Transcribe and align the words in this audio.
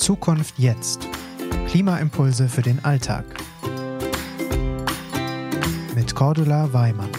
Zukunft 0.00 0.58
jetzt. 0.58 1.06
Klimaimpulse 1.68 2.48
für 2.48 2.62
den 2.62 2.82
Alltag. 2.82 3.26
Mit 5.94 6.14
Cordula 6.14 6.72
Weimann. 6.72 7.12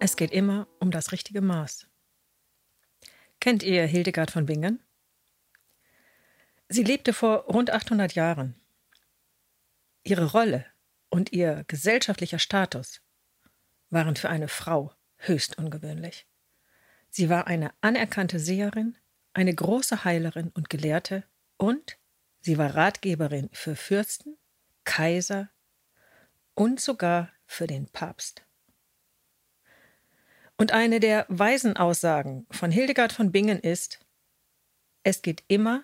Es 0.00 0.16
geht 0.16 0.30
immer 0.30 0.66
um 0.80 0.90
das 0.90 1.12
richtige 1.12 1.42
Maß. 1.42 1.86
Kennt 3.38 3.62
ihr 3.62 3.84
Hildegard 3.84 4.30
von 4.30 4.46
Bingen? 4.46 4.82
Sie 6.70 6.84
lebte 6.84 7.12
vor 7.12 7.44
rund 7.44 7.70
800 7.70 8.14
Jahren. 8.14 8.54
Ihre 10.04 10.32
Rolle 10.32 10.64
und 11.10 11.32
ihr 11.32 11.64
gesellschaftlicher 11.68 12.38
Status 12.38 13.02
waren 13.90 14.16
für 14.16 14.30
eine 14.30 14.48
Frau 14.48 14.94
höchst 15.18 15.58
ungewöhnlich. 15.58 16.26
Sie 17.10 17.28
war 17.28 17.46
eine 17.46 17.72
anerkannte 17.82 18.38
Seherin, 18.38 18.96
eine 19.32 19.54
große 19.54 20.04
Heilerin 20.04 20.50
und 20.54 20.70
Gelehrte 20.70 21.24
und 21.56 21.98
sie 22.40 22.58
war 22.58 22.74
Ratgeberin 22.74 23.48
für 23.52 23.76
Fürsten, 23.76 24.36
Kaiser 24.84 25.50
und 26.54 26.80
sogar 26.80 27.30
für 27.46 27.66
den 27.66 27.86
Papst. 27.86 28.44
Und 30.56 30.72
eine 30.72 31.00
der 31.00 31.26
weisen 31.28 31.76
Aussagen 31.76 32.46
von 32.50 32.70
Hildegard 32.70 33.12
von 33.12 33.32
Bingen 33.32 33.58
ist, 33.58 34.04
es 35.02 35.22
geht 35.22 35.42
immer 35.48 35.82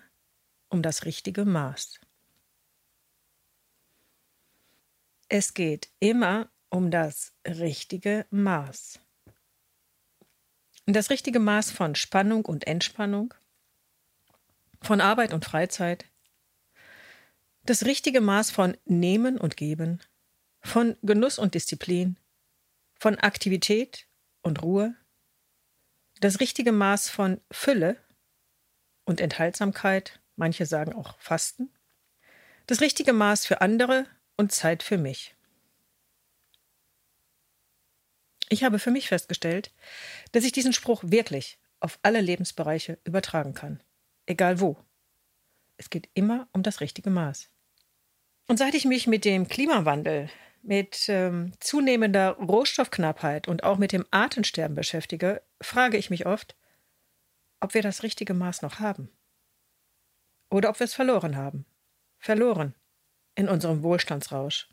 um 0.69 0.81
das 0.81 1.05
richtige 1.05 1.43
Maß. 1.43 1.99
Es 5.27 5.53
geht 5.53 5.89
immer 5.99 6.49
um 6.69 6.91
das 6.91 7.33
richtige 7.45 8.25
Maß. 8.29 8.99
Das 10.91 11.11
richtige 11.11 11.37
Maß 11.37 11.69
von 11.69 11.93
Spannung 11.93 12.45
und 12.45 12.65
Entspannung, 12.65 13.35
von 14.81 15.01
Arbeit 15.01 15.33
und 15.33 15.45
Freizeit, 15.45 16.05
das 17.63 17.85
richtige 17.85 18.21
Maß 18.21 18.49
von 18.49 18.75
Nehmen 18.85 19.37
und 19.37 19.55
Geben, 19.55 20.01
von 20.61 20.97
Genuss 21.03 21.37
und 21.37 21.53
Disziplin, 21.53 22.17
von 22.99 23.19
Aktivität 23.19 24.07
und 24.41 24.63
Ruhe, 24.63 24.95
das 26.21 26.39
richtige 26.39 26.71
Maß 26.71 27.11
von 27.11 27.39
Fülle 27.51 27.95
und 29.05 29.21
Enthaltsamkeit, 29.21 30.19
manche 30.37 30.65
sagen 30.65 30.93
auch 30.93 31.19
Fasten, 31.19 31.69
das 32.65 32.81
richtige 32.81 33.13
Maß 33.13 33.45
für 33.45 33.61
andere 33.61 34.07
und 34.37 34.51
Zeit 34.51 34.81
für 34.81 34.97
mich. 34.97 35.35
Ich 38.49 38.63
habe 38.63 38.79
für 38.79 38.91
mich 38.91 39.07
festgestellt, 39.07 39.71
dass 40.31 40.43
ich 40.43 40.51
diesen 40.51 40.73
Spruch 40.73 41.03
wirklich 41.05 41.59
auf 41.79 41.99
alle 42.01 42.19
Lebensbereiche 42.19 42.97
übertragen 43.03 43.53
kann, 43.53 43.81
egal 44.25 44.59
wo. 44.59 44.77
Es 45.77 45.89
geht 45.89 46.09
immer 46.13 46.47
um 46.51 46.63
das 46.63 46.81
richtige 46.81 47.09
Maß. 47.09 47.49
Und 48.47 48.57
seit 48.57 48.73
ich 48.73 48.85
mich 48.85 49.05
mit 49.05 49.23
dem 49.23 49.47
Klimawandel, 49.47 50.29
mit 50.61 51.07
ähm, 51.07 51.53
zunehmender 51.59 52.31
Rohstoffknappheit 52.31 53.47
und 53.47 53.63
auch 53.63 53.77
mit 53.77 53.91
dem 53.91 54.05
Artensterben 54.11 54.75
beschäftige, 54.75 55.41
frage 55.61 55.97
ich 55.97 56.09
mich 56.09 56.25
oft, 56.25 56.57
ob 57.59 57.75
wir 57.75 57.81
das 57.81 58.03
richtige 58.03 58.33
Maß 58.33 58.61
noch 58.63 58.79
haben. 58.79 59.09
Oder 60.49 60.69
ob 60.69 60.79
wir 60.79 60.85
es 60.85 60.95
verloren 60.95 61.37
haben. 61.37 61.65
Verloren 62.17 62.73
in 63.35 63.47
unserem 63.47 63.83
Wohlstandsrausch. 63.83 64.67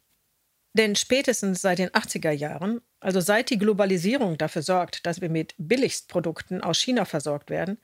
Denn 0.77 0.95
spätestens 0.95 1.63
seit 1.63 1.79
den 1.79 1.89
80er 1.89 2.33
Jahren, 2.33 2.83
also 3.01 3.21
seit 3.21 3.49
die 3.49 3.57
Globalisierung 3.57 4.37
dafür 4.37 4.61
sorgt, 4.61 5.07
dass 5.07 5.23
wir 5.23 5.31
mit 5.31 5.55
Billigstprodukten 5.57 6.61
aus 6.61 6.79
China 6.79 7.07
versorgt 7.07 7.49
werden 7.49 7.79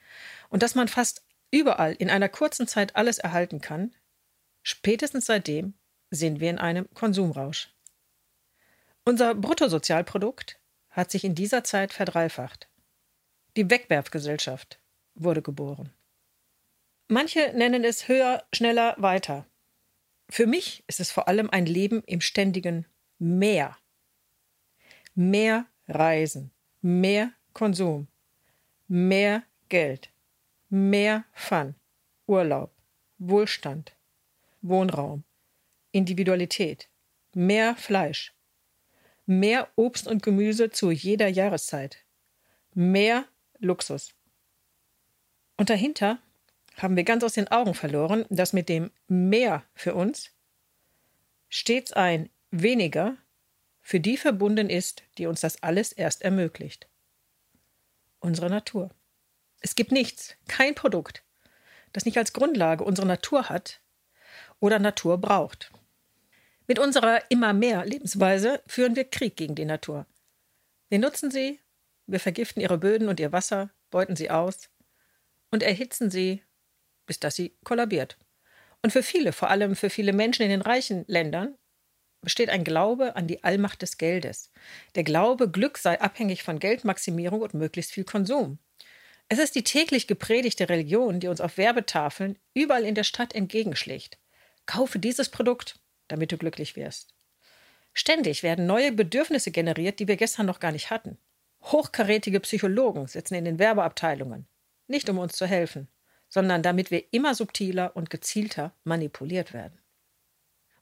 und 0.51 0.63
dass 0.63 0.75
man 0.75 0.89
fast 0.89 1.25
überall 1.51 1.95
in 1.95 2.11
einer 2.11 2.29
kurzen 2.29 2.69
Zeit 2.69 2.95
alles 2.95 3.19
erhalten 3.19 3.63
kann, 3.63 3.95
spätestens 4.63 5.25
seitdem 5.25 5.73
sind 6.11 6.41
wir 6.41 6.51
in 6.51 6.59
einem 6.59 6.87
Konsumrausch. 6.93 7.71
Unser 9.07 9.35
Bruttosozialprodukt 9.37 10.61
hat 10.91 11.11
sich 11.11 11.25
in 11.25 11.35
dieser 11.35 11.65
Zeit 11.65 11.95
verdreifacht. 11.95 12.69
Die 13.57 13.71
Wegwerfgesellschaft 13.71 14.81
wurde 15.15 15.41
geboren. 15.41 15.95
Manche 17.09 17.55
nennen 17.55 17.85
es 17.85 18.07
höher, 18.09 18.45
schneller, 18.53 18.97
weiter. 18.99 19.47
Für 20.33 20.47
mich 20.47 20.83
ist 20.87 20.99
es 20.99 21.11
vor 21.11 21.29
allem 21.29 21.51
ein 21.51 21.67
Leben 21.67 22.03
im 22.07 22.23
ständigen 22.23 22.87
Mehr. 23.19 23.77
Mehr 25.15 25.67
Reisen, 25.87 26.53
mehr 26.81 27.35
Konsum, 27.53 28.09
mehr 28.89 29.43
Geld, 29.69 30.11
mehr 30.71 31.27
Fun, 31.35 31.75
Urlaub, 32.27 32.73
Wohlstand, 33.19 33.95
Wohnraum, 34.63 35.25
Individualität, 35.91 36.89
mehr 37.35 37.77
Fleisch, 37.77 38.33
mehr 39.27 39.69
Obst 39.77 40.09
und 40.09 40.23
Gemüse 40.23 40.71
zu 40.71 40.91
jeder 40.91 41.29
Jahreszeit, 41.29 42.07
mehr 42.73 43.27
Luxus. 43.59 44.15
Und 45.59 45.69
dahinter 45.69 46.23
haben 46.77 46.97
wir 46.97 47.05
ganz 47.05 47.25
aus 47.25 47.35
den 47.35 47.49
Augen 47.49 47.75
verloren, 47.75 48.25
dass 48.31 48.53
mit 48.53 48.69
dem 48.69 48.91
mehr 49.09 49.65
für 49.75 49.95
uns 49.95 50.31
stets 51.49 51.93
ein 51.93 52.31
weniger 52.51 53.17
für 53.81 54.01
die 54.01 54.17
verbunden 54.17 54.71
ist, 54.71 55.03
die 55.19 55.27
uns 55.27 55.41
das 55.41 55.63
alles 55.63 55.93
erst 55.93 56.23
ermöglicht. 56.23 56.89
Unsere 58.21 58.49
Natur. 58.49 58.91
Es 59.61 59.75
gibt 59.75 59.93
nichts, 59.93 60.37
kein 60.49 60.75
Produkt, 60.75 61.23
das 61.93 62.05
nicht 62.05 62.17
als 62.17 62.33
Grundlage 62.33 62.85
unsere 62.85 63.07
Natur 63.07 63.49
hat 63.49 63.81
oder 64.61 64.79
Natur 64.79 65.19
braucht. 65.19 65.73
Mit 66.67 66.79
unserer 66.79 67.31
immer 67.31 67.53
mehr 67.53 67.85
Lebensweise 67.85 68.63
führen 68.67 68.97
wir 68.97 69.05
Krieg 69.05 69.37
gegen 69.37 69.55
die 69.55 69.65
Natur. 69.65 70.07
Wir 70.89 71.01
nutzen 71.01 71.31
sie, 71.31 71.61
wir 72.07 72.21
vergiften 72.21 72.63
ihre 72.63 72.79
Böden 72.79 73.09
und 73.09 73.21
ihr 73.21 73.33
Wasser, 73.33 73.71
beuten 73.91 74.17
sie 74.17 74.31
aus 74.31 74.71
und 75.51 75.63
erhitzen 75.63 76.11
sie 76.11 76.43
bis 77.07 77.21
dass 77.21 77.37
sie 77.37 77.57
kollabiert. 77.65 78.19
Und 78.83 78.93
für 78.93 79.03
viele, 79.03 79.33
vor 79.33 79.51
allem 79.51 79.77
für 79.77 79.91
viele 79.91 80.13
Menschen 80.13 80.43
in 80.43 80.51
den 80.51 80.63
reichen 80.63 81.05
Ländern, 81.07 81.57
besteht 82.21 82.51
ein 82.51 82.65
Glaube 82.65 83.17
an 83.17 83.27
die 83.27 83.45
Allmacht 83.45 83.83
des 83.83 83.99
Geldes. 83.99 84.51
Der 84.95 85.05
Glaube, 85.05 85.51
Glück 85.51 85.79
sei 85.79 86.01
abhängig 86.01 86.43
von 86.43 86.59
Geldmaximierung 86.59 87.41
und 87.43 87.55
möglichst 87.55 87.93
viel 87.93 88.05
Konsum. 88.05 88.59
Es 89.29 89.39
ist 89.39 89.55
die 89.55 89.65
täglich 89.65 90.07
gepredigte 90.07 90.69
Religion, 90.69 91.21
die 91.21 91.29
uns 91.29 91.41
auf 91.41 91.57
Werbetafeln 91.57 92.39
überall 92.55 92.85
in 92.85 92.95
der 92.95 93.05
Stadt 93.05 93.35
entgegenschlägt. 93.35 94.19
Kaufe 94.67 94.99
dieses 94.99 95.31
Produkt, 95.31 95.81
damit 96.09 96.33
du 96.33 96.39
glücklich 96.39 96.77
wirst. 96.77 97.15
Ständig 97.95 98.43
werden 98.43 98.67
neue 98.67 98.93
Bedürfnisse 98.93 99.51
generiert, 99.51 100.01
die 100.01 100.09
wir 100.09 100.17
gestern 100.17 100.47
noch 100.47 100.61
gar 100.61 100.73
nicht 100.73 100.91
hatten. 100.91 101.19
Hochkarätige 101.63 102.41
Psychologen 102.41 103.07
sitzen 103.07 103.35
in 103.35 103.45
den 103.45 103.59
Werbeabteilungen, 103.59 104.47
nicht 104.87 105.09
um 105.09 105.19
uns 105.19 105.35
zu 105.35 105.47
helfen, 105.47 105.89
sondern 106.33 106.63
damit 106.63 106.91
wir 106.91 107.13
immer 107.13 107.35
subtiler 107.35 107.95
und 107.95 108.09
gezielter 108.09 108.75
manipuliert 108.85 109.53
werden. 109.53 109.79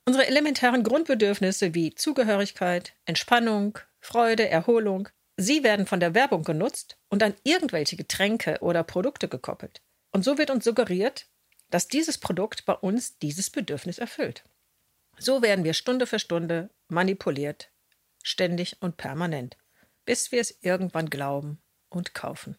Unsere 0.05 0.25
elementaren 0.25 0.81
Grundbedürfnisse 0.81 1.73
wie 1.75 1.93
Zugehörigkeit, 1.93 2.93
Entspannung, 3.05 3.77
Freude, 3.99 4.47
Erholung, 4.47 5.09
sie 5.35 5.63
werden 5.63 5.85
von 5.85 5.99
der 5.99 6.15
Werbung 6.15 6.43
genutzt 6.43 6.97
und 7.09 7.21
an 7.21 7.35
irgendwelche 7.43 7.97
Getränke 7.97 8.59
oder 8.61 8.83
Produkte 8.83 9.27
gekoppelt. 9.27 9.81
Und 10.11 10.23
so 10.23 10.37
wird 10.37 10.51
uns 10.51 10.63
suggeriert, 10.63 11.27
dass 11.69 11.89
dieses 11.89 12.17
Produkt 12.17 12.65
bei 12.65 12.73
uns 12.73 13.19
dieses 13.19 13.49
Bedürfnis 13.49 13.97
erfüllt. 13.97 14.45
So 15.17 15.41
werden 15.41 15.65
wir 15.65 15.73
Stunde 15.73 16.07
für 16.07 16.19
Stunde 16.19 16.69
manipuliert, 16.87 17.71
ständig 18.23 18.81
und 18.81 18.95
permanent, 18.95 19.57
bis 20.05 20.31
wir 20.31 20.39
es 20.39 20.57
irgendwann 20.61 21.09
glauben 21.09 21.61
und 21.89 22.13
kaufen. 22.13 22.57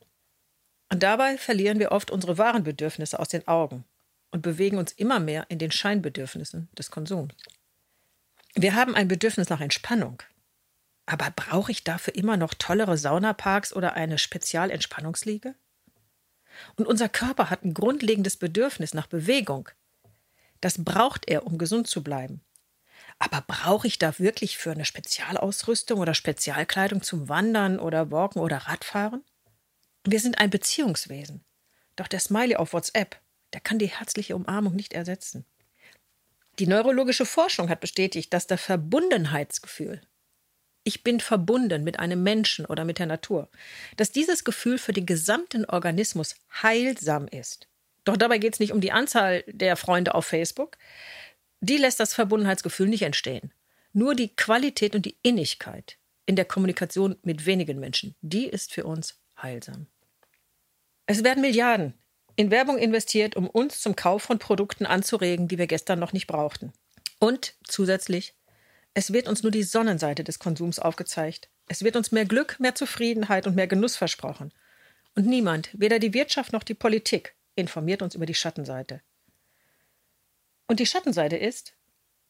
Und 0.92 1.02
dabei 1.02 1.38
verlieren 1.38 1.78
wir 1.78 1.90
oft 1.90 2.10
unsere 2.10 2.36
wahren 2.36 2.64
Bedürfnisse 2.64 3.18
aus 3.18 3.28
den 3.28 3.48
Augen 3.48 3.86
und 4.30 4.42
bewegen 4.42 4.76
uns 4.76 4.92
immer 4.92 5.20
mehr 5.20 5.46
in 5.48 5.58
den 5.58 5.70
Scheinbedürfnissen 5.70 6.68
des 6.76 6.90
Konsums. 6.90 7.32
Wir 8.54 8.74
haben 8.74 8.94
ein 8.94 9.08
Bedürfnis 9.08 9.48
nach 9.48 9.62
Entspannung. 9.62 10.22
Aber 11.06 11.30
brauche 11.34 11.72
ich 11.72 11.82
dafür 11.82 12.14
immer 12.14 12.36
noch 12.36 12.52
tollere 12.52 12.98
Saunaparks 12.98 13.72
oder 13.72 13.94
eine 13.94 14.18
Spezialentspannungsliege? 14.18 15.54
Und 16.76 16.86
unser 16.86 17.08
Körper 17.08 17.48
hat 17.48 17.64
ein 17.64 17.72
grundlegendes 17.72 18.36
Bedürfnis 18.36 18.92
nach 18.92 19.06
Bewegung. 19.06 19.70
Das 20.60 20.84
braucht 20.84 21.26
er, 21.26 21.46
um 21.46 21.56
gesund 21.56 21.88
zu 21.88 22.04
bleiben. 22.04 22.42
Aber 23.18 23.42
brauche 23.46 23.86
ich 23.86 23.98
da 23.98 24.18
wirklich 24.18 24.58
für 24.58 24.72
eine 24.72 24.84
Spezialausrüstung 24.84 26.00
oder 26.00 26.12
Spezialkleidung 26.12 27.00
zum 27.00 27.30
Wandern 27.30 27.78
oder 27.78 28.10
Walken 28.10 28.42
oder 28.42 28.58
Radfahren? 28.58 29.24
Wir 30.04 30.20
sind 30.20 30.38
ein 30.38 30.50
Beziehungswesen. 30.50 31.44
Doch 31.96 32.08
der 32.08 32.20
Smiley 32.20 32.56
auf 32.56 32.72
WhatsApp, 32.72 33.20
der 33.52 33.60
kann 33.60 33.78
die 33.78 33.87
herzliche 33.87 34.34
Umarmung 34.34 34.75
nicht 34.75 34.93
ersetzen. 34.93 35.44
Die 36.58 36.66
neurologische 36.66 37.26
Forschung 37.26 37.69
hat 37.69 37.81
bestätigt, 37.81 38.32
dass 38.32 38.46
das 38.46 38.60
Verbundenheitsgefühl, 38.60 40.00
ich 40.84 41.04
bin 41.04 41.20
verbunden 41.20 41.84
mit 41.84 41.99
einem 42.00 42.22
Menschen 42.22 42.66
oder 42.66 42.84
mit 42.84 42.99
der 42.99 43.06
Natur, 43.06 43.49
dass 43.96 44.10
dieses 44.10 44.43
Gefühl 44.43 44.78
für 44.78 44.93
den 44.93 45.06
gesamten 45.06 45.64
Organismus 45.64 46.34
heilsam 46.62 47.28
ist. 47.28 47.69
Doch 48.04 48.16
dabei 48.16 48.38
geht 48.38 48.54
es 48.54 48.60
nicht 48.60 48.72
um 48.72 48.81
die 48.81 48.90
Anzahl 48.90 49.44
der 49.46 49.76
Freunde 49.76 50.14
auf 50.14 50.26
Facebook. 50.26 50.76
Die 51.60 51.76
lässt 51.76 52.00
das 52.00 52.14
Verbundenheitsgefühl 52.14 52.88
nicht 52.88 53.02
entstehen. 53.02 53.52
Nur 53.93 54.16
die 54.16 54.34
Qualität 54.34 54.96
und 54.96 55.06
die 55.06 55.16
Innigkeit 55.22 55.99
in 56.26 56.34
der 56.34 56.44
Kommunikation 56.44 57.16
mit 57.22 57.46
wenigen 57.46 57.78
Menschen, 57.78 58.16
die 58.20 58.46
ist 58.46 58.72
für 58.72 58.84
uns 58.84 59.21
heilsam. 59.42 59.86
Es 61.06 61.24
werden 61.24 61.40
Milliarden 61.42 61.94
in 62.36 62.50
Werbung 62.50 62.78
investiert, 62.78 63.36
um 63.36 63.48
uns 63.48 63.80
zum 63.80 63.96
Kauf 63.96 64.22
von 64.22 64.38
Produkten 64.38 64.86
anzuregen, 64.86 65.48
die 65.48 65.58
wir 65.58 65.66
gestern 65.66 65.98
noch 65.98 66.12
nicht 66.12 66.26
brauchten. 66.26 66.72
Und 67.18 67.54
zusätzlich, 67.64 68.34
es 68.94 69.12
wird 69.12 69.28
uns 69.28 69.42
nur 69.42 69.52
die 69.52 69.62
Sonnenseite 69.62 70.24
des 70.24 70.38
Konsums 70.38 70.78
aufgezeigt. 70.78 71.50
Es 71.68 71.82
wird 71.82 71.96
uns 71.96 72.12
mehr 72.12 72.24
Glück, 72.24 72.58
mehr 72.58 72.74
Zufriedenheit 72.74 73.46
und 73.46 73.54
mehr 73.54 73.66
Genuss 73.66 73.96
versprochen. 73.96 74.52
Und 75.14 75.26
niemand, 75.26 75.70
weder 75.72 75.98
die 75.98 76.14
Wirtschaft 76.14 76.52
noch 76.52 76.62
die 76.62 76.74
Politik, 76.74 77.34
informiert 77.54 78.02
uns 78.02 78.14
über 78.14 78.26
die 78.26 78.34
Schattenseite. 78.34 79.02
Und 80.66 80.80
die 80.80 80.86
Schattenseite 80.86 81.36
ist, 81.36 81.74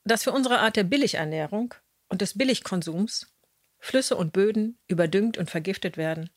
dass 0.05 0.25
für 0.25 0.33
unsere 0.33 0.59
Art 0.59 0.77
der 0.77 0.85
Billigernährung 0.85 1.75
und 2.09 2.21
des 2.21 2.37
Billigkonsums 2.37 3.33
Flüsse 3.79 4.17
und 4.17 4.33
Böden 4.33 4.79
überdüngt 4.89 5.39
und 5.39 5.51
vergiftet 5.51 5.97
werden, 5.97 6.31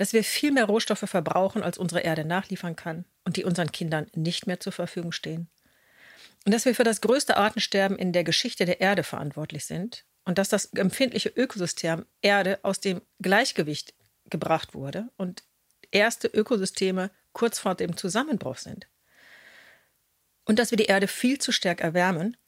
dass 0.00 0.14
wir 0.14 0.24
viel 0.24 0.50
mehr 0.50 0.64
Rohstoffe 0.64 1.04
verbrauchen, 1.04 1.62
als 1.62 1.76
unsere 1.76 2.00
Erde 2.00 2.24
nachliefern 2.24 2.74
kann 2.74 3.04
und 3.24 3.36
die 3.36 3.44
unseren 3.44 3.70
Kindern 3.70 4.06
nicht 4.14 4.46
mehr 4.46 4.58
zur 4.58 4.72
Verfügung 4.72 5.12
stehen. 5.12 5.50
Und 6.46 6.54
dass 6.54 6.64
wir 6.64 6.74
für 6.74 6.84
das 6.84 7.02
größte 7.02 7.36
Artensterben 7.36 7.98
in 7.98 8.14
der 8.14 8.24
Geschichte 8.24 8.64
der 8.64 8.80
Erde 8.80 9.02
verantwortlich 9.02 9.66
sind 9.66 10.06
und 10.24 10.38
dass 10.38 10.48
das 10.48 10.72
empfindliche 10.72 11.28
Ökosystem 11.28 12.06
Erde 12.22 12.60
aus 12.62 12.80
dem 12.80 13.02
Gleichgewicht 13.20 13.92
gebracht 14.30 14.72
wurde 14.72 15.10
und 15.18 15.42
erste 15.90 16.28
Ökosysteme 16.28 17.10
kurz 17.34 17.58
vor 17.58 17.74
dem 17.74 17.94
Zusammenbruch 17.94 18.56
sind. 18.56 18.88
Und 20.46 20.58
dass 20.58 20.70
wir 20.70 20.78
die 20.78 20.86
Erde 20.86 21.08
viel 21.08 21.38
zu 21.38 21.52
stark 21.52 21.82
erwärmen 21.82 22.38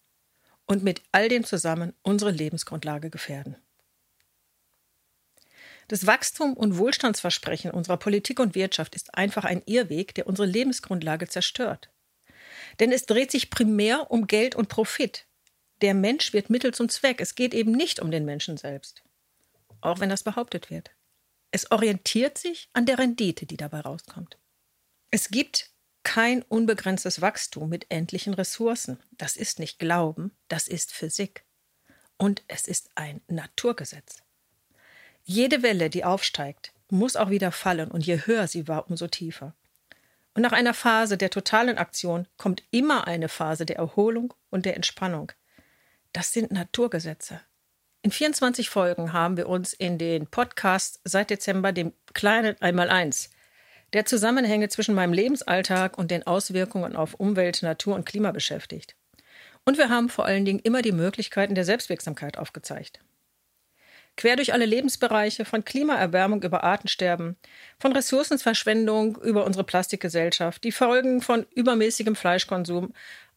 und 0.65 0.83
mit 0.83 1.03
all 1.13 1.29
dem 1.29 1.45
zusammen 1.45 1.93
unsere 2.01 2.31
Lebensgrundlage 2.31 3.11
gefährden. 3.11 3.57
Das 5.89 6.07
Wachstum 6.07 6.55
und 6.55 6.79
Wohlstandsversprechen 6.79 7.71
unserer 7.71 7.97
Politik 7.97 8.41
und 8.41 8.55
Wirtschaft 8.55 8.95
ist 8.95 9.15
einfach 9.15 9.45
ein 9.45 9.63
Irrweg, 9.67 10.15
der 10.15 10.27
unsere 10.27 10.47
Lebensgrundlage 10.47 11.29
zerstört. 11.29 11.91
Denn 12.81 12.93
es 12.93 13.07
dreht 13.07 13.31
sich 13.31 13.51
primär 13.51 14.11
um 14.11 14.27
Geld 14.27 14.55
und 14.55 14.69
Profit. 14.69 15.27
Der 15.81 15.95
Mensch 15.95 16.33
wird 16.33 16.51
Mittel 16.51 16.73
zum 16.73 16.89
Zweck. 16.89 17.21
Es 17.21 17.35
geht 17.35 17.55
eben 17.55 17.73
nicht 17.73 18.01
um 18.01 18.11
den 18.11 18.25
Menschen 18.25 18.57
selbst. 18.57 19.03
Auch 19.81 20.01
wenn 20.01 20.11
das 20.11 20.23
behauptet 20.23 20.71
wird. 20.71 20.91
Es 21.51 21.71
orientiert 21.71 22.39
sich 22.39 22.71
an 22.73 22.87
der 22.87 22.99
Rendite, 22.99 23.47
die 23.47 23.57
dabei 23.57 23.81
rauskommt. 23.81 24.39
Es 25.11 25.29
gibt 25.29 25.71
kein 26.05 26.43
unbegrenztes 26.43 27.21
Wachstum 27.21 27.69
mit 27.69 27.87
endlichen 27.91 28.35
Ressourcen. 28.35 28.99
Das 29.13 29.37
ist 29.37 29.59
nicht 29.59 29.79
Glauben, 29.79 30.33
das 30.49 30.69
ist 30.69 30.93
Physik. 30.93 31.45
Und 32.17 32.43
es 32.49 32.67
ist 32.67 32.91
ein 32.95 33.21
Naturgesetz. 33.27 34.23
Jede 35.25 35.63
Welle, 35.63 35.91
die 35.91 36.05
aufsteigt, 36.05 36.73
muss 36.91 37.17
auch 37.17 37.31
wieder 37.31 37.53
fallen, 37.53 37.91
und 37.91 38.05
je 38.05 38.21
höher 38.27 38.47
sie 38.49 38.69
war, 38.69 38.89
umso 38.91 39.07
tiefer. 39.07 39.55
Und 40.35 40.43
nach 40.43 40.53
einer 40.53 40.75
Phase 40.75 41.17
der 41.17 41.31
totalen 41.31 41.79
Aktion 41.79 42.27
kommt 42.37 42.63
immer 42.71 43.07
eine 43.07 43.29
Phase 43.29 43.67
der 43.67 43.77
Erholung 43.77 44.35
und 44.51 44.67
der 44.67 44.77
Entspannung. 44.77 45.33
Das 46.13 46.33
sind 46.33 46.51
Naturgesetze. 46.53 47.41
In 48.03 48.11
24 48.11 48.69
Folgen 48.69 49.13
haben 49.13 49.37
wir 49.37 49.49
uns 49.49 49.73
in 49.73 49.97
den 49.97 50.27
Podcasts 50.27 51.01
seit 51.05 51.31
Dezember 51.31 51.73
dem 51.73 51.93
kleinen 52.15 52.61
Einmaleins 52.61 53.31
der 53.93 54.07
Zusammenhänge 54.07 54.69
zwischen 54.69 54.95
meinem 54.95 55.13
Lebensalltag 55.13 55.99
und 55.99 56.11
den 56.11 56.27
Auswirkungen 56.27 56.97
auf 56.97 57.15
Umwelt, 57.15 57.63
Natur 57.63 57.95
und 57.95 58.07
Klima 58.07 58.33
beschäftigt. 58.33 58.97
Und 59.65 59.79
wir 59.79 59.91
haben 59.91 60.09
vor 60.09 60.25
allen 60.25 60.45
Dingen 60.45 60.61
immer 60.61 60.83
die 60.83 60.93
Möglichkeiten 60.93 61.55
der 61.55 61.65
Selbstwirksamkeit 61.65 62.39
aufgezeigt. 62.39 63.01
Quer 64.17 64.37
durch 64.37 64.53
alle 64.53 64.67
Lebensbereiche, 64.67 65.45
von 65.45 65.65
Klimaerwärmung 65.65 66.43
über 66.43 66.65
Artensterben, 66.65 67.37
von 67.79 67.93
Ressourcenverschwendung 67.93 69.17
über 69.23 69.45
unsere 69.45 69.65
Plastikgesellschaft, 69.65 70.63
die 70.65 70.73
Folgen 70.73 71.23
von 71.23 71.47
übermäßigem 71.55 72.15
Fleischkonsum, 72.15 72.93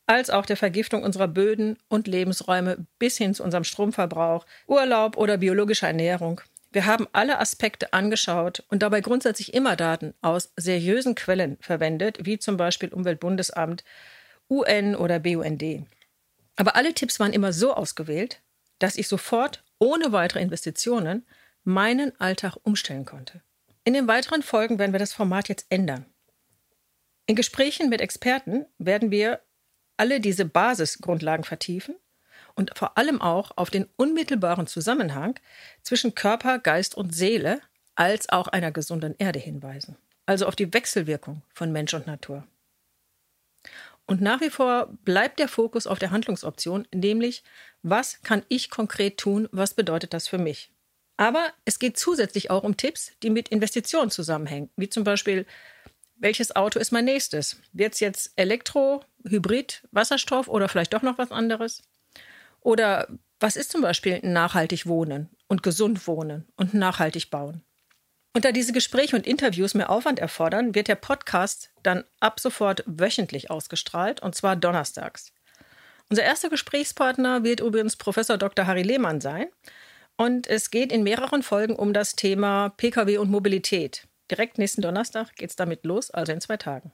als 0.05 0.29
auch 0.29 0.45
der 0.45 0.57
Vergiftung 0.57 1.03
unserer 1.03 1.27
Böden 1.27 1.77
und 1.87 2.07
Lebensräume 2.07 2.85
bis 2.99 3.17
hin 3.17 3.33
zu 3.33 3.43
unserem 3.43 3.63
Stromverbrauch, 3.63 4.45
Urlaub 4.67 5.17
oder 5.17 5.37
biologischer 5.37 5.87
Ernährung. 5.87 6.41
Wir 6.71 6.85
haben 6.85 7.07
alle 7.13 7.39
Aspekte 7.39 7.93
angeschaut 7.93 8.63
und 8.69 8.83
dabei 8.83 8.99
grundsätzlich 8.99 9.53
immer 9.53 9.77
Daten 9.77 10.13
aus 10.21 10.51
seriösen 10.57 11.15
Quellen 11.15 11.57
verwendet, 11.61 12.25
wie 12.25 12.37
zum 12.37 12.57
Beispiel 12.57 12.89
Umweltbundesamt, 12.89 13.83
UN 14.49 14.95
oder 14.95 15.19
BUND. 15.19 15.63
Aber 16.57 16.75
alle 16.75 16.93
Tipps 16.93 17.19
waren 17.19 17.33
immer 17.33 17.53
so 17.53 17.73
ausgewählt, 17.73 18.41
dass 18.79 18.97
ich 18.97 19.07
sofort, 19.07 19.63
ohne 19.79 20.11
weitere 20.11 20.41
Investitionen, 20.41 21.25
meinen 21.63 22.19
Alltag 22.19 22.57
umstellen 22.63 23.05
konnte. 23.05 23.41
In 23.83 23.93
den 23.93 24.07
weiteren 24.07 24.43
Folgen 24.43 24.79
werden 24.79 24.93
wir 24.93 24.99
das 24.99 25.13
Format 25.13 25.49
jetzt 25.49 25.65
ändern. 25.69 26.05
In 27.27 27.35
Gesprächen 27.35 27.89
mit 27.89 28.01
Experten 28.01 28.65
werden 28.77 29.11
wir 29.11 29.41
alle 29.97 30.19
diese 30.19 30.45
Basisgrundlagen 30.45 31.43
vertiefen 31.43 31.95
und 32.55 32.77
vor 32.77 32.97
allem 32.97 33.21
auch 33.21 33.51
auf 33.55 33.69
den 33.69 33.87
unmittelbaren 33.95 34.67
Zusammenhang 34.67 35.39
zwischen 35.81 36.15
Körper, 36.15 36.59
Geist 36.59 36.95
und 36.95 37.15
Seele 37.15 37.61
als 37.95 38.29
auch 38.29 38.47
einer 38.47 38.71
gesunden 38.71 39.15
Erde 39.17 39.39
hinweisen. 39.39 39.97
Also 40.25 40.47
auf 40.47 40.55
die 40.55 40.73
Wechselwirkung 40.73 41.43
von 41.53 41.71
Mensch 41.71 41.93
und 41.93 42.07
Natur. 42.07 42.45
Und 44.07 44.21
nach 44.21 44.41
wie 44.41 44.49
vor 44.49 44.89
bleibt 45.03 45.39
der 45.39 45.47
Fokus 45.47 45.87
auf 45.87 45.99
der 45.99 46.11
Handlungsoption, 46.11 46.87
nämlich 46.93 47.43
was 47.81 48.21
kann 48.21 48.43
ich 48.49 48.69
konkret 48.69 49.17
tun, 49.17 49.47
was 49.51 49.73
bedeutet 49.73 50.13
das 50.13 50.27
für 50.27 50.37
mich. 50.37 50.71
Aber 51.17 51.51
es 51.63 51.79
geht 51.79 51.97
zusätzlich 51.97 52.51
auch 52.51 52.63
um 52.63 52.77
Tipps, 52.77 53.11
die 53.23 53.29
mit 53.29 53.49
Investitionen 53.49 54.11
zusammenhängen, 54.11 54.69
wie 54.75 54.89
zum 54.89 55.03
Beispiel, 55.03 55.45
welches 56.17 56.55
Auto 56.55 56.79
ist 56.79 56.91
mein 56.91 57.05
nächstes? 57.05 57.57
Wird 57.73 57.93
es 57.93 57.99
jetzt 57.99 58.33
Elektro, 58.35 59.03
Hybrid, 59.27 59.83
Wasserstoff 59.91 60.47
oder 60.47 60.69
vielleicht 60.69 60.93
doch 60.93 61.01
noch 61.01 61.17
was 61.17 61.31
anderes? 61.31 61.83
Oder 62.61 63.07
was 63.39 63.55
ist 63.55 63.71
zum 63.71 63.81
Beispiel 63.81 64.19
nachhaltig 64.23 64.87
wohnen 64.87 65.29
und 65.47 65.61
gesund 65.61 66.07
wohnen 66.07 66.47
und 66.55 66.73
nachhaltig 66.73 67.29
bauen? 67.29 67.64
Und 68.35 68.43
da 68.43 68.51
diese 68.51 68.73
Gespräche 68.73 69.15
und 69.15 69.25
Interviews 69.25 69.75
mehr 69.75 69.89
Aufwand 69.89 70.19
erfordern, 70.19 70.75
wird 70.75 70.89
der 70.89 70.95
Podcast 70.95 71.71
dann 71.83 72.03
ab 72.19 72.41
sofort 72.41 72.83
wöchentlich 72.85 73.49
ausgestrahlt 73.49 74.21
und 74.21 74.35
zwar 74.35 74.57
donnerstags. 74.57 75.31
Unser 76.09 76.23
erster 76.23 76.49
Gesprächspartner 76.49 77.45
wird 77.45 77.61
übrigens 77.61 77.95
Professor 77.95 78.37
Dr. 78.37 78.67
Harry 78.67 78.81
Lehmann 78.81 79.21
sein. 79.21 79.47
Und 80.17 80.47
es 80.47 80.69
geht 80.69 80.91
in 80.91 81.03
mehreren 81.03 81.43
Folgen 81.43 81.77
um 81.77 81.93
das 81.93 82.17
Thema 82.17 82.73
Pkw 82.75 83.19
und 83.19 83.31
Mobilität. 83.31 84.05
Direkt 84.29 84.57
nächsten 84.57 84.81
Donnerstag 84.81 85.33
geht 85.37 85.51
es 85.51 85.55
damit 85.55 85.85
los, 85.85 86.11
also 86.11 86.33
in 86.33 86.41
zwei 86.41 86.57
Tagen. 86.57 86.91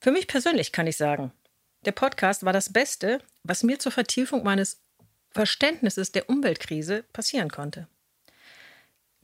Für 0.00 0.12
mich 0.12 0.28
persönlich 0.28 0.70
kann 0.70 0.86
ich 0.86 0.96
sagen, 0.96 1.32
der 1.84 1.92
Podcast 1.92 2.44
war 2.44 2.52
das 2.52 2.72
Beste, 2.72 3.20
was 3.42 3.64
mir 3.64 3.80
zur 3.80 3.90
Vertiefung 3.90 4.44
meines 4.44 4.80
Verständnisses 5.32 6.12
der 6.12 6.28
Umweltkrise 6.30 7.02
passieren 7.12 7.50
konnte. 7.50 7.88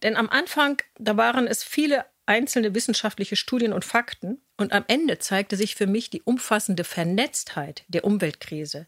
Denn 0.06 0.14
am 0.14 0.30
Anfang, 0.30 0.80
da 1.00 1.16
waren 1.16 1.48
es 1.48 1.64
viele 1.64 2.04
einzelne 2.26 2.76
wissenschaftliche 2.76 3.34
Studien 3.34 3.72
und 3.72 3.84
Fakten 3.84 4.40
und 4.56 4.72
am 4.72 4.84
Ende 4.86 5.18
zeigte 5.18 5.56
sich 5.56 5.74
für 5.74 5.88
mich 5.88 6.10
die 6.10 6.22
umfassende 6.22 6.84
Vernetztheit 6.84 7.82
der 7.88 8.04
Umweltkrise. 8.04 8.86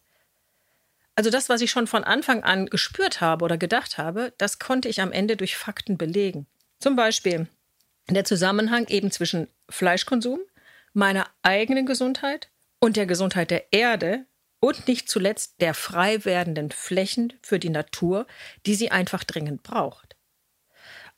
Also 1.17 1.31
das, 1.31 1.49
was 1.49 1.61
ich 1.61 1.73
schon 1.73 1.89
von 1.89 2.05
Anfang 2.05 2.45
an 2.45 2.67
gespürt 2.67 3.21
habe 3.21 3.45
oder 3.45 3.59
gedacht 3.59 3.99
habe, 3.99 4.33
das 4.39 4.61
konnte 4.61 4.89
ich 4.89 5.01
am 5.01 5.11
Ende 5.11 5.37
durch 5.37 5.57
Fakten 5.57 5.99
belegen. 5.99 6.47
Zum 6.79 6.95
Beispiel 6.95 7.49
der 8.09 8.23
Zusammenhang 8.23 8.87
eben 8.87 9.11
zwischen 9.11 9.49
Fleischkonsum, 9.69 10.39
meiner 10.93 11.27
eigenen 11.43 11.85
Gesundheit 11.85 12.49
und 12.79 12.97
der 12.97 13.07
Gesundheit 13.07 13.51
der 13.51 13.73
Erde 13.73 14.25
und 14.61 14.87
nicht 14.87 15.11
zuletzt 15.11 15.61
der 15.63 15.75
frei 15.75 16.25
werdenden 16.25 16.71
Flächen 16.71 17.33
für 17.43 17.59
die 17.59 17.71
Natur, 17.71 18.29
die 18.67 18.77
sie 18.77 18.93
einfach 18.93 19.25
dringend 19.25 19.65
braucht. 19.65 20.15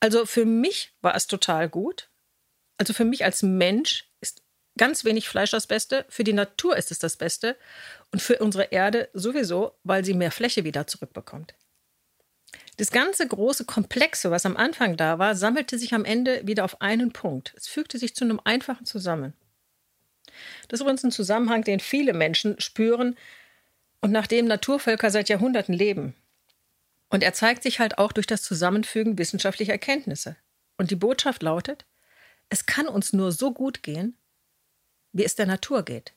Also 0.00 0.26
für 0.26 0.46
mich 0.46 0.94
war 1.02 1.14
es 1.14 1.26
total 1.26 1.68
gut. 1.68 2.08
Also 2.78 2.94
für 2.94 3.04
mich 3.04 3.24
als 3.24 3.42
Mensch 3.42 4.10
ist 4.20 4.42
ganz 4.78 5.04
wenig 5.04 5.28
Fleisch 5.28 5.50
das 5.50 5.66
Beste, 5.66 6.06
für 6.08 6.24
die 6.24 6.32
Natur 6.32 6.76
ist 6.76 6.90
es 6.90 6.98
das 6.98 7.16
Beste 7.16 7.56
und 8.10 8.22
für 8.22 8.38
unsere 8.38 8.64
Erde 8.64 9.10
sowieso, 9.12 9.78
weil 9.84 10.04
sie 10.04 10.14
mehr 10.14 10.30
Fläche 10.30 10.64
wieder 10.64 10.86
zurückbekommt. 10.86 11.54
Das 12.78 12.90
ganze 12.90 13.28
große 13.28 13.66
Komplexe, 13.66 14.30
was 14.30 14.46
am 14.46 14.56
Anfang 14.56 14.96
da 14.96 15.18
war, 15.18 15.34
sammelte 15.34 15.78
sich 15.78 15.92
am 15.92 16.06
Ende 16.06 16.46
wieder 16.46 16.64
auf 16.64 16.80
einen 16.80 17.12
Punkt. 17.12 17.52
Es 17.54 17.68
fügte 17.68 17.98
sich 17.98 18.14
zu 18.14 18.24
einem 18.24 18.40
einfachen 18.42 18.86
zusammen. 18.86 19.34
Das 20.68 20.78
ist 20.78 20.82
übrigens 20.82 21.04
ein 21.04 21.12
Zusammenhang, 21.12 21.62
den 21.62 21.80
viele 21.80 22.14
Menschen 22.14 22.58
spüren 22.58 23.18
und 24.00 24.12
nach 24.12 24.26
dem 24.26 24.46
Naturvölker 24.46 25.10
seit 25.10 25.28
Jahrhunderten 25.28 25.74
leben. 25.74 26.14
Und 27.10 27.22
er 27.22 27.32
zeigt 27.32 27.62
sich 27.62 27.80
halt 27.80 27.98
auch 27.98 28.12
durch 28.12 28.26
das 28.26 28.42
Zusammenfügen 28.42 29.18
wissenschaftlicher 29.18 29.72
Erkenntnisse. 29.72 30.36
Und 30.78 30.90
die 30.90 30.96
Botschaft 30.96 31.42
lautet, 31.42 31.84
es 32.48 32.66
kann 32.66 32.88
uns 32.88 33.12
nur 33.12 33.32
so 33.32 33.52
gut 33.52 33.82
gehen, 33.82 34.16
wie 35.12 35.24
es 35.24 35.34
der 35.34 35.46
Natur 35.46 35.84
geht. 35.84 36.14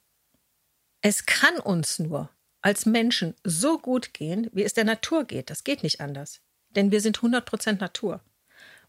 Es 1.01 1.25
kann 1.25 1.59
uns 1.59 1.99
nur 1.99 2.29
als 2.61 2.85
Menschen 2.85 3.35
so 3.43 3.77
gut 3.77 4.13
gehen, 4.13 4.49
wie 4.53 4.63
es 4.63 4.73
der 4.73 4.85
Natur 4.85 5.25
geht. 5.25 5.49
Das 5.49 5.63
geht 5.63 5.83
nicht 5.83 5.99
anders. 5.99 6.41
Denn 6.69 6.91
wir 6.91 7.01
sind 7.01 7.19
100% 7.19 7.79
Natur. 7.79 8.21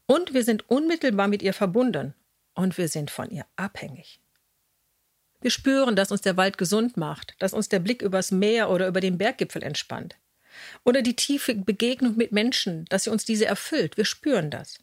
Und 0.06 0.32
wir 0.32 0.44
sind 0.44 0.68
unmittelbar 0.70 1.28
mit 1.28 1.42
ihr 1.42 1.52
verbunden. 1.52 2.14
Und 2.54 2.78
wir 2.78 2.88
sind 2.88 3.10
von 3.10 3.30
ihr 3.30 3.46
abhängig. 3.56 4.20
Wir 5.40 5.50
spüren, 5.50 5.96
dass 5.96 6.12
uns 6.12 6.20
der 6.20 6.36
Wald 6.36 6.56
gesund 6.56 6.96
macht, 6.96 7.34
dass 7.40 7.52
uns 7.52 7.68
der 7.68 7.80
Blick 7.80 8.00
übers 8.00 8.30
Meer 8.30 8.70
oder 8.70 8.86
über 8.86 9.00
den 9.00 9.18
Berggipfel 9.18 9.62
entspannt. 9.62 10.16
Oder 10.84 11.02
die 11.02 11.16
tiefe 11.16 11.54
Begegnung 11.54 12.16
mit 12.16 12.32
Menschen, 12.32 12.84
dass 12.86 13.04
sie 13.04 13.10
uns 13.10 13.24
diese 13.24 13.46
erfüllt. 13.46 13.96
Wir 13.96 14.04
spüren 14.04 14.50
das. 14.50 14.78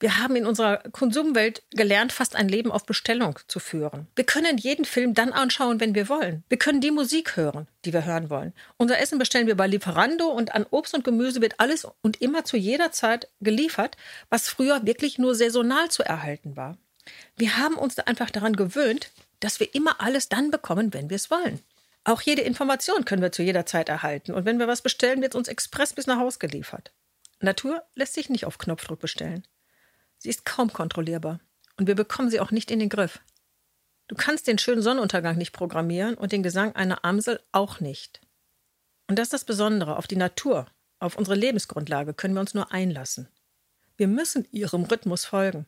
Wir 0.00 0.18
haben 0.18 0.36
in 0.36 0.46
unserer 0.46 0.76
Konsumwelt 0.92 1.62
gelernt, 1.70 2.12
fast 2.12 2.36
ein 2.36 2.48
Leben 2.48 2.70
auf 2.70 2.86
Bestellung 2.86 3.36
zu 3.48 3.58
führen. 3.58 4.06
Wir 4.14 4.24
können 4.24 4.56
jeden 4.56 4.84
Film 4.84 5.12
dann 5.12 5.32
anschauen, 5.32 5.80
wenn 5.80 5.96
wir 5.96 6.08
wollen. 6.08 6.44
Wir 6.48 6.58
können 6.58 6.80
die 6.80 6.92
Musik 6.92 7.36
hören, 7.36 7.66
die 7.84 7.92
wir 7.92 8.04
hören 8.04 8.30
wollen. 8.30 8.52
Unser 8.76 9.00
Essen 9.00 9.18
bestellen 9.18 9.48
wir 9.48 9.56
bei 9.56 9.66
Lieferando 9.66 10.28
und 10.28 10.54
an 10.54 10.66
Obst 10.70 10.94
und 10.94 11.02
Gemüse 11.02 11.40
wird 11.40 11.58
alles 11.58 11.84
und 12.00 12.20
immer 12.22 12.44
zu 12.44 12.56
jeder 12.56 12.92
Zeit 12.92 13.28
geliefert, 13.40 13.96
was 14.30 14.48
früher 14.48 14.86
wirklich 14.86 15.18
nur 15.18 15.34
saisonal 15.34 15.90
zu 15.90 16.04
erhalten 16.04 16.56
war. 16.56 16.78
Wir 17.36 17.56
haben 17.56 17.74
uns 17.74 17.98
einfach 17.98 18.30
daran 18.30 18.54
gewöhnt, 18.54 19.10
dass 19.40 19.58
wir 19.58 19.74
immer 19.74 20.00
alles 20.00 20.28
dann 20.28 20.52
bekommen, 20.52 20.94
wenn 20.94 21.10
wir 21.10 21.16
es 21.16 21.30
wollen. 21.30 21.60
Auch 22.08 22.22
jede 22.22 22.40
Information 22.40 23.04
können 23.04 23.20
wir 23.20 23.32
zu 23.32 23.42
jeder 23.42 23.66
Zeit 23.66 23.90
erhalten. 23.90 24.32
Und 24.32 24.46
wenn 24.46 24.58
wir 24.58 24.66
was 24.66 24.80
bestellen, 24.80 25.20
wird 25.20 25.34
es 25.34 25.36
uns 25.36 25.46
express 25.46 25.92
bis 25.92 26.06
nach 26.06 26.18
Haus 26.18 26.38
geliefert. 26.38 26.94
Natur 27.38 27.82
lässt 27.94 28.14
sich 28.14 28.30
nicht 28.30 28.46
auf 28.46 28.56
Knopfdruck 28.56 28.98
bestellen. 28.98 29.46
Sie 30.16 30.30
ist 30.30 30.46
kaum 30.46 30.72
kontrollierbar. 30.72 31.38
Und 31.76 31.86
wir 31.86 31.94
bekommen 31.94 32.30
sie 32.30 32.40
auch 32.40 32.50
nicht 32.50 32.70
in 32.70 32.78
den 32.78 32.88
Griff. 32.88 33.20
Du 34.06 34.16
kannst 34.16 34.46
den 34.46 34.56
schönen 34.56 34.80
Sonnenuntergang 34.80 35.36
nicht 35.36 35.52
programmieren 35.52 36.14
und 36.14 36.32
den 36.32 36.42
Gesang 36.42 36.74
einer 36.74 37.04
Amsel 37.04 37.42
auch 37.52 37.78
nicht. 37.78 38.22
Und 39.06 39.18
das 39.18 39.26
ist 39.26 39.34
das 39.34 39.44
Besondere. 39.44 39.98
Auf 39.98 40.06
die 40.06 40.16
Natur, 40.16 40.66
auf 41.00 41.18
unsere 41.18 41.36
Lebensgrundlage 41.36 42.14
können 42.14 42.32
wir 42.32 42.40
uns 42.40 42.54
nur 42.54 42.72
einlassen. 42.72 43.28
Wir 43.98 44.08
müssen 44.08 44.48
ihrem 44.50 44.84
Rhythmus 44.84 45.26
folgen 45.26 45.66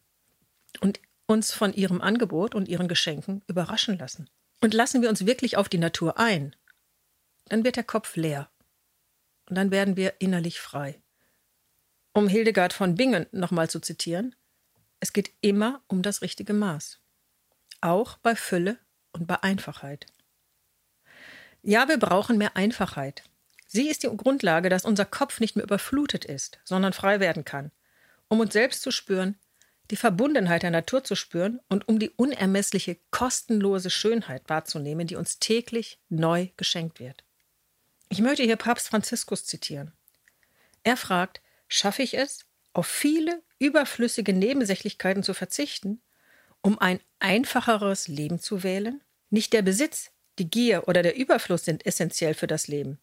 und 0.80 1.00
uns 1.26 1.52
von 1.52 1.74
ihrem 1.74 2.00
Angebot 2.00 2.54
und 2.54 2.66
ihren 2.66 2.88
Geschenken 2.88 3.42
überraschen 3.46 3.98
lassen. 3.98 4.30
Und 4.60 4.74
lassen 4.74 5.02
wir 5.02 5.08
uns 5.08 5.26
wirklich 5.26 5.56
auf 5.56 5.68
die 5.68 5.78
Natur 5.78 6.18
ein, 6.18 6.54
dann 7.46 7.64
wird 7.64 7.76
der 7.76 7.84
Kopf 7.84 8.16
leer. 8.16 8.50
Und 9.46 9.56
dann 9.56 9.70
werden 9.70 9.96
wir 9.96 10.14
innerlich 10.20 10.60
frei. 10.60 11.00
Um 12.12 12.28
Hildegard 12.28 12.72
von 12.72 12.94
Bingen 12.94 13.26
nochmal 13.32 13.70
zu 13.70 13.80
zitieren, 13.80 14.34
es 15.00 15.12
geht 15.12 15.32
immer 15.40 15.82
um 15.88 16.02
das 16.02 16.22
richtige 16.22 16.52
Maß. 16.52 17.00
Auch 17.80 18.18
bei 18.18 18.36
Fülle 18.36 18.78
und 19.12 19.26
bei 19.26 19.42
Einfachheit. 19.42 20.06
Ja, 21.62 21.88
wir 21.88 21.98
brauchen 21.98 22.38
mehr 22.38 22.56
Einfachheit. 22.56 23.24
Sie 23.66 23.88
ist 23.88 24.02
die 24.02 24.08
Grundlage, 24.16 24.68
dass 24.68 24.84
unser 24.84 25.04
Kopf 25.04 25.40
nicht 25.40 25.56
mehr 25.56 25.64
überflutet 25.64 26.24
ist, 26.24 26.58
sondern 26.64 26.92
frei 26.92 27.20
werden 27.20 27.44
kann, 27.44 27.70
um 28.28 28.40
uns 28.40 28.52
selbst 28.52 28.82
zu 28.82 28.90
spüren, 28.90 29.38
die 29.90 29.96
Verbundenheit 29.96 30.62
der 30.62 30.70
Natur 30.70 31.02
zu 31.02 31.16
spüren 31.16 31.60
und 31.68 31.88
um 31.88 31.98
die 31.98 32.10
unermessliche, 32.10 32.98
kostenlose 33.10 33.90
Schönheit 33.90 34.48
wahrzunehmen, 34.48 35.06
die 35.06 35.16
uns 35.16 35.40
täglich 35.40 35.98
neu 36.08 36.48
geschenkt 36.56 37.00
wird. 37.00 37.24
Ich 38.08 38.20
möchte 38.20 38.44
hier 38.44 38.56
Papst 38.56 38.88
Franziskus 38.88 39.44
zitieren. 39.44 39.92
Er 40.84 40.96
fragt, 40.96 41.42
schaffe 41.68 42.02
ich 42.02 42.16
es, 42.16 42.46
auf 42.72 42.86
viele 42.86 43.42
überflüssige 43.58 44.32
Nebensächlichkeiten 44.32 45.22
zu 45.22 45.34
verzichten, 45.34 46.00
um 46.62 46.78
ein 46.78 47.00
einfacheres 47.18 48.08
Leben 48.08 48.38
zu 48.38 48.62
wählen? 48.62 49.00
Nicht 49.28 49.52
der 49.52 49.62
Besitz, 49.62 50.10
die 50.38 50.48
Gier 50.48 50.88
oder 50.88 51.02
der 51.02 51.16
Überfluss 51.16 51.64
sind 51.64 51.84
essentiell 51.84 52.34
für 52.34 52.46
das 52.46 52.68
Leben, 52.68 52.98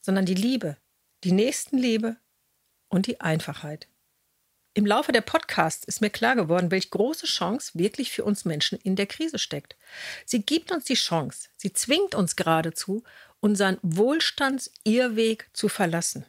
sondern 0.00 0.26
die 0.26 0.34
Liebe, 0.34 0.76
die 1.24 1.32
Nächstenliebe 1.32 2.16
und 2.88 3.06
die 3.06 3.20
Einfachheit. 3.20 3.88
Im 4.76 4.84
Laufe 4.84 5.10
der 5.10 5.22
Podcasts 5.22 5.86
ist 5.86 6.02
mir 6.02 6.10
klar 6.10 6.36
geworden, 6.36 6.70
welch 6.70 6.90
große 6.90 7.24
Chance 7.24 7.70
wirklich 7.72 8.12
für 8.12 8.24
uns 8.24 8.44
Menschen 8.44 8.78
in 8.78 8.94
der 8.94 9.06
Krise 9.06 9.38
steckt. 9.38 9.74
Sie 10.26 10.42
gibt 10.42 10.70
uns 10.70 10.84
die 10.84 10.96
Chance, 10.96 11.48
sie 11.56 11.72
zwingt 11.72 12.14
uns 12.14 12.36
geradezu, 12.36 13.02
unseren 13.40 13.78
Wohlstandsirrweg 13.80 15.48
zu 15.54 15.70
verlassen. 15.70 16.26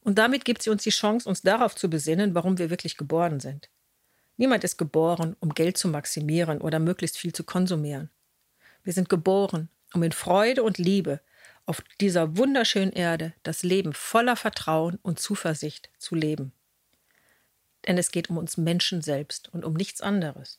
Und 0.00 0.16
damit 0.16 0.46
gibt 0.46 0.62
sie 0.62 0.70
uns 0.70 0.82
die 0.82 0.88
Chance, 0.88 1.28
uns 1.28 1.42
darauf 1.42 1.76
zu 1.76 1.90
besinnen, 1.90 2.34
warum 2.34 2.56
wir 2.56 2.70
wirklich 2.70 2.96
geboren 2.96 3.38
sind. 3.38 3.68
Niemand 4.38 4.64
ist 4.64 4.78
geboren, 4.78 5.36
um 5.40 5.50
Geld 5.50 5.76
zu 5.76 5.88
maximieren 5.88 6.62
oder 6.62 6.78
möglichst 6.78 7.18
viel 7.18 7.34
zu 7.34 7.44
konsumieren. 7.44 8.08
Wir 8.82 8.94
sind 8.94 9.10
geboren, 9.10 9.68
um 9.92 10.02
in 10.04 10.12
Freude 10.12 10.62
und 10.62 10.78
Liebe 10.78 11.20
auf 11.66 11.82
dieser 12.00 12.38
wunderschönen 12.38 12.92
Erde 12.92 13.34
das 13.42 13.62
Leben 13.62 13.92
voller 13.92 14.36
Vertrauen 14.36 14.98
und 15.02 15.20
Zuversicht 15.20 15.90
zu 15.98 16.14
leben 16.14 16.54
denn 17.86 17.98
es 17.98 18.10
geht 18.10 18.30
um 18.30 18.38
uns 18.38 18.56
Menschen 18.56 19.02
selbst 19.02 19.52
und 19.52 19.64
um 19.64 19.74
nichts 19.74 20.00
anderes. 20.00 20.58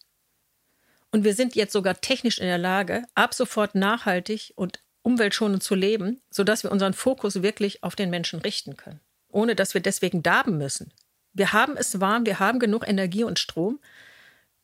Und 1.12 1.24
wir 1.24 1.34
sind 1.34 1.56
jetzt 1.56 1.74
sogar 1.74 2.02
technisch 2.02 2.40
in 2.40 2.48
der 2.48 2.58
Lage, 2.58 3.04
ab 3.16 3.34
sofort 3.34 3.76
nachhaltig 3.76 4.54
und 4.56 4.82
umweltschonend 5.02 5.64
zu 5.64 5.76
leben, 5.76 6.22
sodass 6.30 6.64
wir 6.64 6.72
unseren 6.72 6.94
Fokus 6.94 7.42
wirklich 7.42 7.84
auf 7.84 7.96
den 7.96 8.10
Menschen 8.10 8.40
richten 8.40 8.76
können, 8.76 9.00
ohne 9.30 9.56
dass 9.56 9.74
wir 9.74 9.82
deswegen 9.82 10.24
darben 10.24 10.58
müssen. 10.58 10.92
Wir 11.34 11.54
haben 11.54 11.78
es 11.78 12.00
warm, 12.00 12.26
wir 12.26 12.40
haben 12.40 12.60
genug 12.60 12.88
Energie 12.88 13.24
und 13.24 13.40
Strom. 13.40 13.80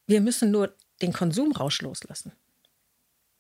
Wir 0.08 0.22
müssen 0.22 0.52
nur 0.52 0.76
den 1.02 1.14
Konsumrausch 1.14 1.82
loslassen 1.82 2.34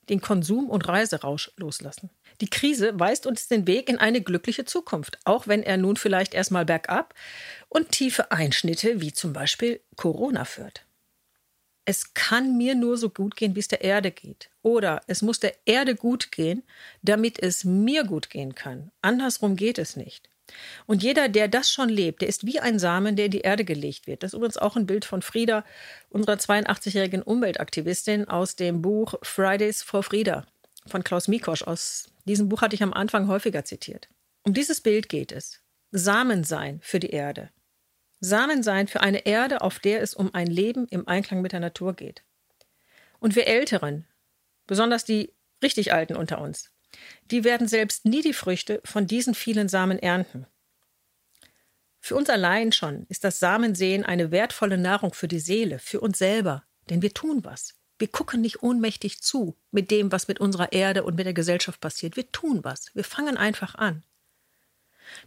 den 0.09 0.21
Konsum- 0.21 0.69
und 0.69 0.87
Reiserausch 0.87 1.51
loslassen. 1.57 2.09
Die 2.41 2.49
Krise 2.49 2.99
weist 2.99 3.25
uns 3.27 3.47
den 3.47 3.67
Weg 3.67 3.89
in 3.89 3.97
eine 3.97 4.21
glückliche 4.21 4.65
Zukunft, 4.65 5.19
auch 5.25 5.47
wenn 5.47 5.63
er 5.63 5.77
nun 5.77 5.95
vielleicht 5.95 6.33
erstmal 6.33 6.65
bergab 6.65 7.13
und 7.69 7.91
tiefe 7.91 8.31
Einschnitte 8.31 9.01
wie 9.01 9.13
zum 9.13 9.33
Beispiel 9.33 9.81
Corona 9.95 10.45
führt. 10.45 10.85
Es 11.85 12.13
kann 12.13 12.57
mir 12.57 12.75
nur 12.75 12.97
so 12.97 13.09
gut 13.09 13.35
gehen, 13.35 13.55
wie 13.55 13.59
es 13.59 13.67
der 13.67 13.81
Erde 13.81 14.11
geht. 14.11 14.49
Oder 14.61 15.01
es 15.07 15.21
muss 15.21 15.39
der 15.39 15.55
Erde 15.65 15.95
gut 15.95 16.31
gehen, 16.31 16.63
damit 17.01 17.41
es 17.41 17.63
mir 17.63 18.03
gut 18.03 18.29
gehen 18.29 18.55
kann. 18.55 18.91
Andersrum 19.01 19.55
geht 19.55 19.79
es 19.79 19.95
nicht. 19.95 20.30
Und 20.85 21.03
jeder, 21.03 21.29
der 21.29 21.47
das 21.47 21.71
schon 21.71 21.89
lebt, 21.89 22.21
der 22.21 22.29
ist 22.29 22.45
wie 22.45 22.59
ein 22.59 22.79
Samen, 22.79 23.15
der 23.15 23.25
in 23.25 23.31
die 23.31 23.41
Erde 23.41 23.65
gelegt 23.65 24.07
wird. 24.07 24.23
Das 24.23 24.31
ist 24.31 24.37
übrigens 24.37 24.57
auch 24.57 24.75
ein 24.75 24.85
Bild 24.85 25.05
von 25.05 25.21
Frieda, 25.21 25.63
unserer 26.09 26.35
82-jährigen 26.35 27.21
Umweltaktivistin 27.21 28.27
aus 28.27 28.55
dem 28.55 28.81
Buch 28.81 29.15
Fridays 29.21 29.83
for 29.83 30.03
Frieda 30.03 30.45
von 30.87 31.03
Klaus 31.03 31.27
Mikosch. 31.27 31.63
Aus 31.63 32.09
diesem 32.25 32.49
Buch 32.49 32.61
hatte 32.61 32.75
ich 32.75 32.83
am 32.83 32.93
Anfang 32.93 33.27
häufiger 33.27 33.65
zitiert. 33.65 34.09
Um 34.43 34.53
dieses 34.53 34.81
Bild 34.81 35.09
geht 35.09 35.31
es. 35.31 35.61
Samen 35.91 36.43
sein 36.43 36.79
für 36.81 36.99
die 36.99 37.09
Erde. 37.09 37.49
Samen 38.19 38.63
sein 38.63 38.87
für 38.87 39.01
eine 39.01 39.25
Erde, 39.25 39.61
auf 39.61 39.79
der 39.79 40.01
es 40.01 40.13
um 40.13 40.33
ein 40.33 40.47
Leben 40.47 40.87
im 40.87 41.07
Einklang 41.07 41.41
mit 41.41 41.51
der 41.51 41.59
Natur 41.59 41.93
geht. 41.93 42.23
Und 43.19 43.35
wir 43.35 43.47
Älteren, 43.47 44.07
besonders 44.67 45.05
die 45.05 45.33
richtig 45.61 45.93
Alten 45.93 46.15
unter 46.15 46.39
uns, 46.39 46.71
die 47.31 47.43
werden 47.43 47.67
selbst 47.67 48.05
nie 48.05 48.21
die 48.21 48.33
Früchte 48.33 48.81
von 48.83 49.07
diesen 49.07 49.33
vielen 49.33 49.69
Samen 49.69 49.99
ernten. 49.99 50.45
Für 51.99 52.15
uns 52.15 52.29
allein 52.29 52.71
schon 52.71 53.05
ist 53.09 53.23
das 53.23 53.39
Samensehen 53.39 54.03
eine 54.03 54.31
wertvolle 54.31 54.77
Nahrung 54.77 55.13
für 55.13 55.27
die 55.27 55.39
Seele, 55.39 55.79
für 55.79 56.01
uns 56.01 56.17
selber, 56.17 56.63
denn 56.89 57.01
wir 57.01 57.13
tun 57.13 57.43
was. 57.43 57.75
Wir 57.99 58.07
gucken 58.07 58.41
nicht 58.41 58.63
ohnmächtig 58.63 59.21
zu 59.21 59.55
mit 59.69 59.91
dem, 59.91 60.11
was 60.11 60.27
mit 60.27 60.39
unserer 60.39 60.73
Erde 60.73 61.03
und 61.03 61.15
mit 61.15 61.27
der 61.27 61.35
Gesellschaft 61.35 61.79
passiert. 61.79 62.15
Wir 62.15 62.31
tun 62.31 62.63
was. 62.63 62.93
Wir 62.95 63.03
fangen 63.03 63.37
einfach 63.37 63.75
an. 63.75 64.03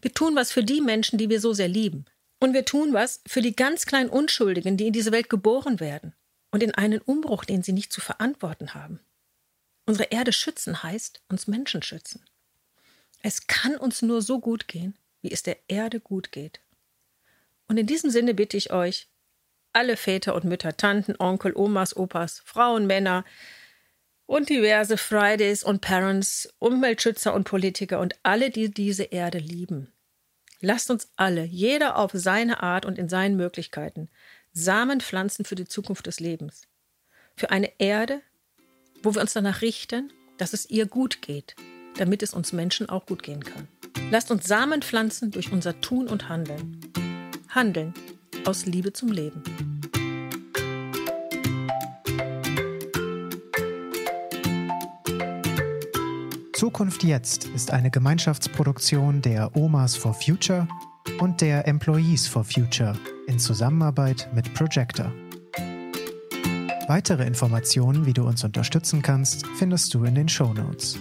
Wir 0.02 0.12
tun 0.12 0.34
was 0.34 0.50
für 0.50 0.64
die 0.64 0.80
Menschen, 0.80 1.16
die 1.16 1.28
wir 1.28 1.40
so 1.40 1.52
sehr 1.52 1.68
lieben. 1.68 2.06
Und 2.40 2.52
wir 2.52 2.64
tun 2.64 2.92
was 2.92 3.22
für 3.26 3.42
die 3.42 3.54
ganz 3.54 3.86
kleinen 3.86 4.10
Unschuldigen, 4.10 4.76
die 4.76 4.88
in 4.88 4.92
diese 4.92 5.12
Welt 5.12 5.30
geboren 5.30 5.78
werden 5.78 6.14
und 6.50 6.64
in 6.64 6.74
einen 6.74 7.00
Umbruch, 7.00 7.44
den 7.44 7.62
sie 7.62 7.72
nicht 7.72 7.92
zu 7.92 8.00
verantworten 8.00 8.74
haben. 8.74 8.98
Unsere 9.86 10.10
Erde 10.10 10.32
schützen 10.32 10.82
heißt 10.82 11.22
uns 11.28 11.46
Menschen 11.46 11.82
schützen. 11.82 12.24
Es 13.22 13.46
kann 13.46 13.76
uns 13.76 14.02
nur 14.02 14.22
so 14.22 14.40
gut 14.40 14.68
gehen, 14.68 14.96
wie 15.22 15.30
es 15.30 15.42
der 15.42 15.58
Erde 15.68 16.00
gut 16.00 16.32
geht. 16.32 16.60
Und 17.68 17.78
in 17.78 17.86
diesem 17.86 18.10
Sinne 18.10 18.34
bitte 18.34 18.56
ich 18.56 18.72
euch, 18.72 19.08
alle 19.72 19.96
Väter 19.96 20.34
und 20.34 20.44
Mütter, 20.44 20.76
Tanten, 20.76 21.16
Onkel, 21.18 21.52
Omas, 21.54 21.96
Opas, 21.96 22.42
Frauen, 22.44 22.86
Männer 22.86 23.24
und 24.26 24.48
diverse 24.48 24.96
Fridays 24.96 25.64
und 25.64 25.80
Parents, 25.80 26.52
Umweltschützer 26.58 27.34
und 27.34 27.44
Politiker 27.44 28.00
und 28.00 28.14
alle, 28.22 28.50
die 28.50 28.70
diese 28.70 29.04
Erde 29.04 29.38
lieben. 29.38 29.92
Lasst 30.60 30.90
uns 30.90 31.08
alle, 31.16 31.44
jeder 31.44 31.96
auf 31.98 32.12
seine 32.14 32.62
Art 32.62 32.86
und 32.86 32.98
in 32.98 33.08
seinen 33.08 33.36
Möglichkeiten, 33.36 34.08
Samen 34.52 35.00
pflanzen 35.00 35.44
für 35.44 35.56
die 35.56 35.66
Zukunft 35.66 36.06
des 36.06 36.20
Lebens. 36.20 36.62
Für 37.36 37.50
eine 37.50 37.72
Erde, 37.78 38.22
wo 39.04 39.14
wir 39.14 39.20
uns 39.20 39.34
danach 39.34 39.60
richten, 39.60 40.12
dass 40.38 40.52
es 40.52 40.68
ihr 40.70 40.86
gut 40.86 41.20
geht, 41.22 41.54
damit 41.96 42.22
es 42.22 42.32
uns 42.32 42.52
Menschen 42.52 42.88
auch 42.88 43.06
gut 43.06 43.22
gehen 43.22 43.44
kann. 43.44 43.68
Lasst 44.10 44.30
uns 44.30 44.46
Samen 44.46 44.82
pflanzen 44.82 45.30
durch 45.30 45.52
unser 45.52 45.80
Tun 45.80 46.08
und 46.08 46.28
Handeln. 46.28 46.80
Handeln 47.48 47.94
aus 48.46 48.66
Liebe 48.66 48.92
zum 48.92 49.12
Leben. 49.12 49.42
Zukunft 56.54 57.04
Jetzt 57.04 57.46
ist 57.48 57.70
eine 57.70 57.90
Gemeinschaftsproduktion 57.90 59.20
der 59.20 59.54
Omas 59.54 59.96
for 59.96 60.14
Future 60.14 60.66
und 61.20 61.40
der 61.42 61.68
Employees 61.68 62.26
for 62.26 62.42
Future 62.42 62.98
in 63.26 63.38
Zusammenarbeit 63.38 64.28
mit 64.34 64.54
Projector. 64.54 65.12
Weitere 66.86 67.24
Informationen, 67.24 68.04
wie 68.04 68.12
du 68.12 68.26
uns 68.26 68.44
unterstützen 68.44 69.00
kannst, 69.00 69.46
findest 69.58 69.94
du 69.94 70.04
in 70.04 70.14
den 70.14 70.28
Show 70.28 70.52
Notes. 70.52 70.98